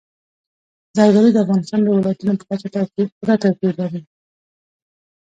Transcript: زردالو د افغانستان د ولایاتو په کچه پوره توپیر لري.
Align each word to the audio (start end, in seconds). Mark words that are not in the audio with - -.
زردالو 0.95 1.29
د 1.33 1.37
افغانستان 1.45 1.79
د 1.83 1.87
ولایاتو 1.89 2.37
په 2.39 2.45
کچه 2.49 2.67
پوره 3.17 3.35
توپیر 3.43 3.73
لري. 3.81 4.01